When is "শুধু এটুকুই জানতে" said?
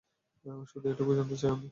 0.71-1.35